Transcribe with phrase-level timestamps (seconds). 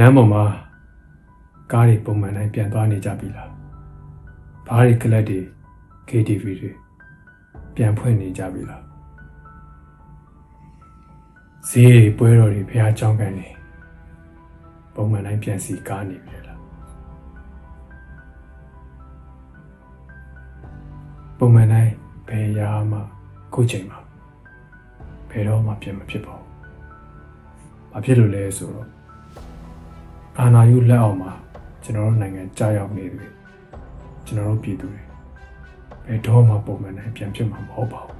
[0.00, 0.44] လမ်းပေါ်မှာ
[1.72, 3.50] ကားတွေပုံမှန်တိုင်းပြန်သွားနေကြပြီလား
[4.66, 5.38] ဘားတွေကလပ်တွေ
[6.08, 6.70] KTV တွေ
[7.74, 8.82] ပြန်ဖွင့်နေကြပြီလား
[11.68, 13.48] ဈေးတွေပွဲတော်တွေဖះကြောင်းကန်တွေ
[14.94, 16.60] ပုံမှန်တိုင်းပြန်စီကားနေပြီလား
[21.38, 21.92] ပုံမှန်တိုင်း
[22.28, 22.98] ဘယ်ရာမှ
[23.54, 23.98] ခုချိန်မှာ
[25.30, 26.46] ဘယ်တော့မှပြန်မဖြစ်ပါဘူး။
[27.92, 28.95] မဖြစ်လို့လဲဆိုတော့
[30.40, 31.32] အာနာယုလက်အောက်မှာ
[31.82, 33.26] ကျွန်တော်တို့နိုင်ငံကြာရောက်နေပြီ
[34.26, 35.02] ကျွန်တော်တို့ပြည်သူတွေ
[36.06, 38.16] ဘယ်တော့မှပုံမှန်တိုင်းပြန်ဖြစ်မှာမဟုတ်ပါဘူး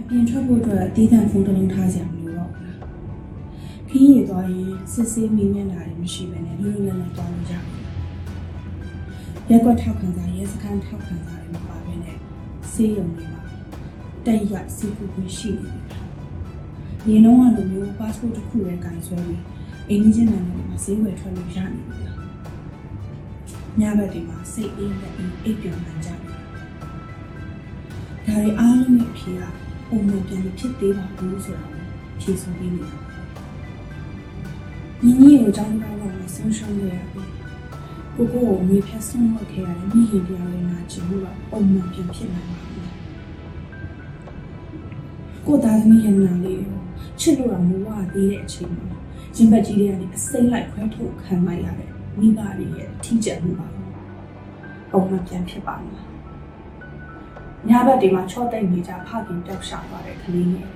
[0.00, 2.78] အပြင်ထွက်ဖို့အတွက်အသေးတန်ဖုန်းတစ်လုံးထားစရာမလိုတော့ဘူးလား
[3.88, 7.62] ခင်းရည်သွားရင်စစ်ဆေးမိမျက်နှာတွေမရှိဘဲနဲ့လူလူလတ်လတ်သွားလို့ရတယ်
[9.50, 12.16] ရက်ကွက်ထောက်ခံစာရဲစခန်းထောက်ခံစာတွေမပါဘဲနဲ့
[12.72, 13.42] စေးရုံတွေမှာ
[14.26, 15.76] တက်ရစီပူပူရှိနေတယ်
[17.04, 19.51] ဒီလုံးကလိုမျိုး passport တစ်ခုပဲကင်ဆွဲပြီး
[19.90, 22.18] အိန္ဒိယနိုင်ငံတွေမှာဈေးဝယ်ထွက်လို့ရနေပြီလား
[23.80, 25.12] ညဘက်တွေမှာစိတ်အေးနဲ့
[25.44, 29.42] အိပ်ပျော်နိုင်ကြတယ်ဒါတွေအားလုံးရဲ့အဖြေက
[29.88, 31.84] ပုံမှန်ပြန်မဖြစ်သေးပါဘူးဆိုတာကို
[32.20, 32.98] ဖြေဆိုပေးနေတာ
[35.02, 37.22] ညီညီကိုအကြောင်းကောင်းကောင်းဆုံးရှုံးခဲ့ရပြီ
[38.16, 42.90] ကိုကိုကိုငွေဖြတ်ဆုံးလုပ်ခဲ့ရတယ်မိခင်တရားဝင်လာချင်လို့တော့ပုံမှန်ပြန်ဖြစ်နိုင်ပါဘူး
[45.46, 46.80] ကိုသားသမီးရဲ့နာလေးကို
[47.20, 48.86] ချစ်လို့တော့မဝသေးတဲ့အချိန်မှာ
[49.36, 53.68] ရင်ဘတ်ကြီးတွေကနေအစိမ့်လိုက်ခွဲထုတ်ခံလိုက်ရတဲ့မိဘတွေရဲ့ထိကျက်မှုပါ
[54.90, 56.02] ပုံမှန်ပြန်ဖြစ်ပါမှာ
[57.68, 60.68] ညဘက်တွေမှာချော့တိတ်နေကြဖခင်တောက်ရှာသွားတဲ့ကလေးငယ်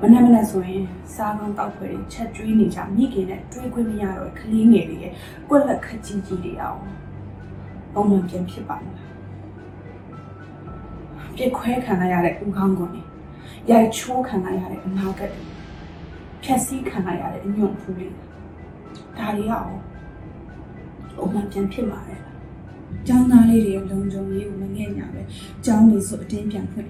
[0.00, 0.84] မနေ့မနေ့ဆိုရင်
[1.14, 5.12] စားကောင်းတောက်ခွေတွေချက်ကျွေးနေကြမိခင်နဲ့တွေးခွင့်မရတော့ကလေးငယ်တွေရဲ့
[5.48, 6.80] ကွက်လက်ခက်ကြီးကြီးတွေအောင်
[7.94, 8.96] ပုံမှန်ပြန်ဖြစ်ပါမယ်
[11.36, 13.02] ပြစ်ခွဲခံလိုက်ရတဲ့ဦးခေါင်းကုန်တွေ
[13.70, 15.44] ရိုက်ချိုးခံလိုက်ရတဲ့အနာဂတ်တွေ
[16.48, 18.08] ဖြက်စီးခံလိုက်ရတဲ့အညွန့်ဖူးတွေ
[19.18, 19.72] ဒါတွေအောင်
[21.16, 22.20] ပုံမှန်ပြန်ဖြစ်လာတယ်
[23.06, 25.22] ကျောင်းသားလေးတွေရဲ့လုံခြုံရေးကိုမငဲ့ညာပဲ
[25.64, 26.88] ကျောင်းတွေဆိုအတင်းပြန်ဖွင့်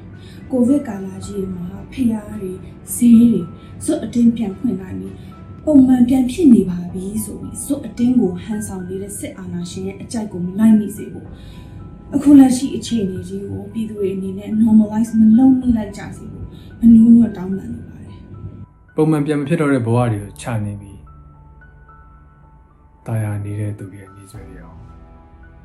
[0.50, 2.52] ကိုဗစ်ကာလကြီးမှာဖျားတွေ
[2.94, 3.42] ဈေးတွေ
[3.84, 5.08] စွတ်အတင်းပြန်ဖွင့်နိုင်ပြီ
[5.64, 11.28] ပုံမှန်ပြန်ဖြစ်နေပါပြီဆိုပြီးစွတ်အတင်းကိုဟန်ဆောင်နေတဲ့စစ်အာဏာရှင်ရဲ့အကြိုက်ကိုမလိုက်မိစေဖို့
[12.14, 16.46] အခုလက်ရှိအခြေအနေကြီးကိုပြည်သူတွေအနေနဲ့ normalize မလုပ်မိလိုက်ကြစေဖို့
[16.80, 17.95] မနူးညွတ်တောင်းပန်နေပါတယ်
[18.98, 21.00] ပုံမှန်ပြန်မဖြစ်တော့တဲ့ဘဝတွေကိုခြာနေပြီး
[23.06, 24.80] တာယာနေတဲ့သူတွေရဲ့နေဆွဲတွေအောင်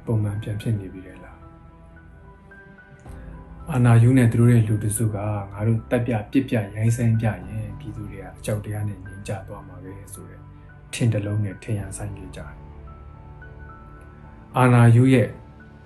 [0.05, 1.37] ပုံမှန်ပြန်ဖြစ်နေပြီလေလား
[3.71, 5.17] အာနာယူနဲ့သူတို့ရဲ့လူတစုက
[5.51, 7.39] ငါတို့တက်ပြပြစ်ပြရိုင်းဆိုင်ပြရင်
[7.79, 10.41] ပြည်သူတွေကအကြောက်တရားနဲ့ညင်ကြသွားမှာပဲဆိုတဲ့
[10.93, 12.55] ထင်တလုံးနဲ့ထင်ရဆိုင်ကြကြတယ်
[14.57, 15.27] အာနာယူရဲ့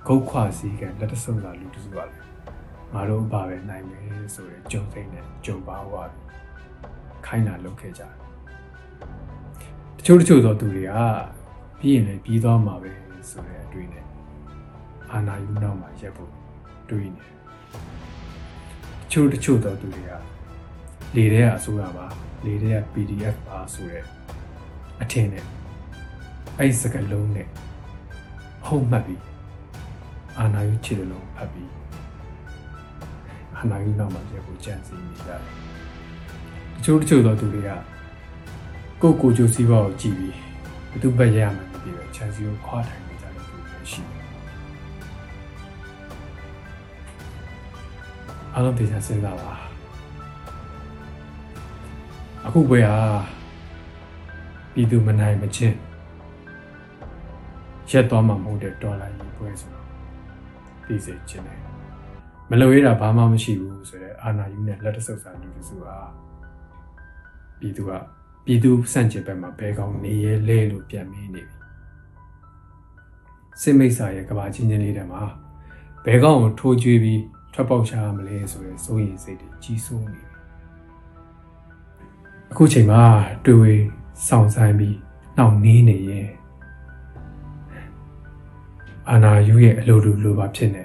[0.07, 2.23] ဂုတ်ခွာစည်းကလက်တဆုပ်လာလူတစုကလည်း
[2.93, 4.03] ငါတို့အပါပဲနိုင်မယ်
[4.35, 6.21] ဆိုတဲ့ကြုံစိမ့်နဲ့ကြုံပါသွားပြီ
[7.25, 8.13] ခိုင်းတာလုပ်ခဲ့ကြတယ်
[9.97, 10.93] တချို့တချို့သောသူတွေက
[11.79, 12.91] ပြီးရင်လည်းပြီးသွားမှာပဲ
[13.29, 14.05] ဆိုတဲ့အတွေ့နဲ့
[15.11, 16.31] အာနာယူနောက်မှာရက်ဖို့
[16.89, 17.35] တွေးနေတယ်
[19.01, 20.11] တချို့တချို့သောသူတွေက
[21.15, 22.05] လေထဲကအစိုးရပါ
[22.45, 24.03] လေထဲက PDF ပါဆိုတဲ့
[25.01, 25.45] အထင်နဲ့
[26.57, 27.47] အဲ့ဒီစကလုံးနဲ့
[28.65, 29.23] ဟုတ်မှတ်ပြီး
[30.39, 31.71] အာနာယူချစ်တယ်လို့ဖတ်ပြီး
[33.57, 35.64] အာနာယူနောက်မှာရက်ဖို့ကြံစည်နေကြတယ်
[36.75, 37.69] တချို့တချို့သောသူတွေက
[39.01, 40.33] ကိုယ့်ကိုယ်ကျိုးစည်းပွားကိုကြည့်ပြီး
[40.89, 44.23] ဘယ်သူဘက်ရရမှန်းမသိပဲခြံစည်းကိုခွာထိုင်နေကြတဲ့သူတွေရှိတယ်။
[48.53, 49.53] အားလုံးသိချင်စဉ်းစားပါ
[52.45, 52.97] အခုပွဲဟာ
[54.73, 55.77] ပြည်သူမနိုင်မချင်း
[57.89, 59.85] ရက်သွားမှာမဟုတ်တဲ့ဒေါ်လာကြီးပွဲဆိုတော့
[60.87, 61.59] သိစေချင်တယ်
[62.49, 65.95] မလုံရတာဘာမှမရှိဘူးဆိုတော့အာနာယူနဲ့လက်တဆုပ်စာလူတစုဟာ
[67.59, 67.91] ပြည်သူက
[68.45, 71.57] ပြည်သူစန့်ကျင်ဘက်မှာဘဲကောင်းနေရဲလဲလို့ပြန်မေးနေပြီ
[73.61, 75.23] စစ်မိတ်ဆာရဲ့ကဘာချင်းချင်းလေးထဲမှာ
[76.05, 77.21] ဘဲကောင်းကိုထိုးကျွေးပြီး
[77.53, 80.39] ထွက်ပေါက်ရှာရမလဲဆိုရယ်စိုးရိမ်စိတ်တွေကြီးစိုးနေပြီ
[82.51, 83.03] အခုချိန်မှာ
[83.45, 83.75] တွေ့ဝေ
[84.27, 84.97] စောင့်ဆိုင်ပြီး
[85.37, 86.29] နှောင့်နှေးနေရဲ့
[89.09, 90.83] အာနာယူရဲ့အလိုလိုလိုပါဖြစ်နေ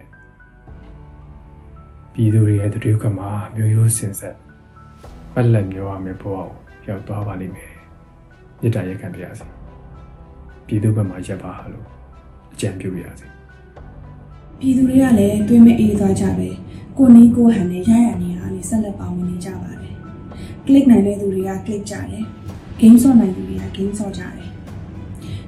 [2.12, 4.36] ပြည်သူတွေရဲ့တွေ့ကမှာမျိုးရိုးစင်ဆက်
[5.32, 7.70] ပက်လက်မျိုးရမယ်ဘဝကို ရောက်သွားပါလိမ့်မယ်
[8.60, 9.46] မေတ္တာရက်ခံပြရစီ
[10.66, 11.86] ပြည်သူဘက်မှာရက်ပါလို့
[12.52, 13.26] အကြံပြုပြရစီ
[14.58, 16.48] ပြည်သူတွေကလည်းတွေးမအေးသွားကြပဲ
[16.96, 19.96] ကိုနီးကိုဟန်နဲ့ရရနေရနေဆက်လက်ပါဝင်နေကြပါတယ်
[20.66, 22.24] ကလစ်နိုင်တဲ့သူတွေကကလစ်ကြတယ်
[22.80, 24.48] ဂိမ်းဆော့နိုင်သူတွေကဂိမ်းဆော့ကြတယ်